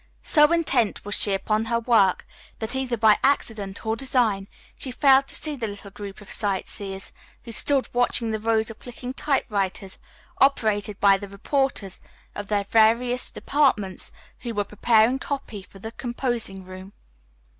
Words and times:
So 0.23 0.51
intent 0.51 1.05
was 1.05 1.13
she 1.13 1.31
upon 1.35 1.65
her 1.65 1.79
work, 1.79 2.25
that, 2.57 2.75
either 2.75 2.97
by 2.97 3.19
accident 3.23 3.85
or 3.85 3.95
design, 3.95 4.47
she 4.75 4.89
failed 4.91 5.27
to 5.27 5.35
see 5.35 5.55
the 5.55 5.67
little 5.67 5.91
group 5.91 6.21
of 6.21 6.31
sight 6.31 6.67
seers, 6.67 7.11
who 7.43 7.51
stood 7.51 7.87
watching 7.93 8.31
the 8.31 8.39
rows 8.39 8.71
of 8.71 8.79
clicking 8.79 9.13
typewriters, 9.13 9.99
operated 10.39 10.99
by 10.99 11.17
the 11.19 11.27
reporters 11.29 11.99
of 12.33 12.47
the 12.47 12.65
various 12.67 13.29
departments 13.29 14.11
who 14.39 14.55
were 14.55 14.63
preparing 14.63 15.19
copy 15.19 15.61
for 15.61 15.77
the 15.77 15.91
composing 15.91 16.65
room. 16.65 16.93